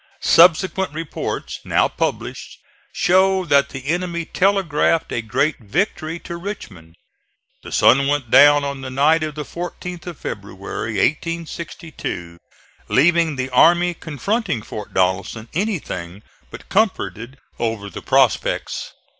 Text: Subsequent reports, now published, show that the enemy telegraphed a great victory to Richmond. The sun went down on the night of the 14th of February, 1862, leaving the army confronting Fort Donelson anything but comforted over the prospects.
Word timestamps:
Subsequent 0.23 0.93
reports, 0.95 1.59
now 1.63 1.87
published, 1.87 2.57
show 2.91 3.45
that 3.45 3.69
the 3.69 3.85
enemy 3.85 4.25
telegraphed 4.25 5.11
a 5.11 5.21
great 5.21 5.59
victory 5.59 6.17
to 6.17 6.37
Richmond. 6.37 6.95
The 7.61 7.71
sun 7.71 8.07
went 8.07 8.31
down 8.31 8.63
on 8.63 8.81
the 8.81 8.89
night 8.89 9.21
of 9.21 9.35
the 9.35 9.43
14th 9.43 10.07
of 10.07 10.17
February, 10.17 10.93
1862, 10.93 12.39
leaving 12.89 13.35
the 13.35 13.51
army 13.51 13.93
confronting 13.93 14.63
Fort 14.63 14.91
Donelson 14.91 15.49
anything 15.53 16.23
but 16.49 16.67
comforted 16.67 17.37
over 17.59 17.87
the 17.87 18.01
prospects. 18.01 18.93